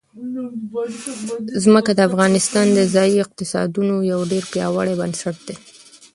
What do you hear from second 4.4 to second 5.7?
پیاوړی بنسټ دی.